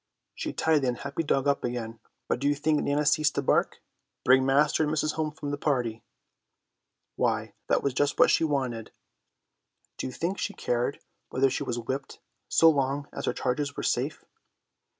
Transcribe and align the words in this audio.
She 0.33 0.51
tied 0.51 0.81
the 0.81 0.87
unhappy 0.87 1.21
dog 1.21 1.47
up 1.47 1.63
again, 1.63 1.99
but 2.27 2.39
do 2.39 2.47
you 2.47 2.55
think 2.55 2.81
Nana 2.81 3.05
ceased 3.05 3.35
to 3.35 3.43
bark? 3.43 3.83
Bring 4.25 4.43
master 4.43 4.81
and 4.81 4.89
missus 4.89 5.11
home 5.11 5.29
from 5.31 5.51
the 5.51 5.59
party! 5.59 6.01
Why, 7.17 7.53
that 7.67 7.83
was 7.83 7.93
just 7.93 8.17
what 8.17 8.31
she 8.31 8.43
wanted. 8.43 8.89
Do 9.99 10.07
you 10.07 10.11
think 10.11 10.39
she 10.39 10.55
cared 10.55 11.01
whether 11.29 11.51
she 11.51 11.61
was 11.63 11.77
whipped 11.77 12.19
so 12.49 12.67
long 12.67 13.09
as 13.13 13.25
her 13.25 13.33
charges 13.33 13.77
were 13.77 13.83
safe? 13.83 14.25